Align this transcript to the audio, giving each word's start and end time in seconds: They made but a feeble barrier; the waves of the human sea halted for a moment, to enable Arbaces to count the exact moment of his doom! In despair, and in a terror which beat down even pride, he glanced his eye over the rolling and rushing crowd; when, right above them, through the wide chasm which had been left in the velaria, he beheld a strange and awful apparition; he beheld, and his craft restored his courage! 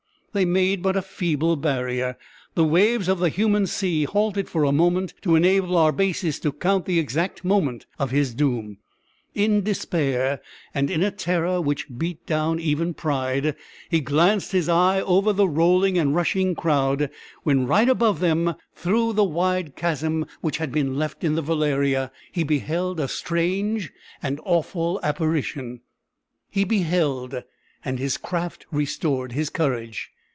They 0.33 0.45
made 0.45 0.81
but 0.81 0.95
a 0.95 1.01
feeble 1.01 1.57
barrier; 1.57 2.17
the 2.55 2.63
waves 2.63 3.09
of 3.09 3.19
the 3.19 3.27
human 3.27 3.67
sea 3.67 4.05
halted 4.05 4.47
for 4.47 4.63
a 4.63 4.71
moment, 4.71 5.13
to 5.23 5.35
enable 5.35 5.75
Arbaces 5.75 6.39
to 6.43 6.53
count 6.53 6.85
the 6.85 6.99
exact 6.99 7.43
moment 7.43 7.85
of 7.99 8.11
his 8.11 8.33
doom! 8.33 8.77
In 9.35 9.61
despair, 9.63 10.39
and 10.73 10.89
in 10.89 11.03
a 11.03 11.11
terror 11.11 11.59
which 11.59 11.87
beat 11.97 12.25
down 12.25 12.61
even 12.61 12.93
pride, 12.93 13.57
he 13.89 13.99
glanced 13.99 14.53
his 14.53 14.69
eye 14.69 15.01
over 15.01 15.33
the 15.33 15.49
rolling 15.49 15.97
and 15.97 16.15
rushing 16.15 16.55
crowd; 16.55 17.09
when, 17.43 17.67
right 17.67 17.89
above 17.89 18.21
them, 18.21 18.55
through 18.73 19.11
the 19.11 19.25
wide 19.25 19.75
chasm 19.75 20.25
which 20.39 20.59
had 20.59 20.71
been 20.71 20.97
left 20.97 21.25
in 21.25 21.35
the 21.35 21.43
velaria, 21.43 22.09
he 22.31 22.43
beheld 22.45 23.01
a 23.01 23.09
strange 23.09 23.91
and 24.23 24.39
awful 24.45 24.97
apparition; 25.03 25.81
he 26.49 26.63
beheld, 26.63 27.43
and 27.83 27.99
his 27.99 28.15
craft 28.15 28.65
restored 28.71 29.33
his 29.33 29.49
courage! 29.49 30.09